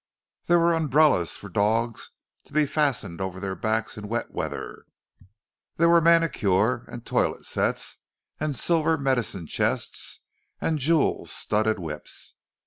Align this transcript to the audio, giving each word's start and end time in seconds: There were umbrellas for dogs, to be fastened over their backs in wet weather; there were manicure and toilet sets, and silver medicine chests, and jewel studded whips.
There 0.45 0.57
were 0.57 0.73
umbrellas 0.73 1.37
for 1.37 1.47
dogs, 1.47 2.09
to 2.45 2.53
be 2.53 2.65
fastened 2.65 3.21
over 3.21 3.39
their 3.39 3.53
backs 3.53 3.99
in 3.99 4.07
wet 4.07 4.31
weather; 4.31 4.85
there 5.77 5.89
were 5.89 6.01
manicure 6.01 6.85
and 6.89 7.05
toilet 7.05 7.45
sets, 7.45 7.99
and 8.39 8.55
silver 8.55 8.97
medicine 8.97 9.45
chests, 9.45 10.21
and 10.59 10.79
jewel 10.79 11.27
studded 11.27 11.77
whips. 11.77 12.33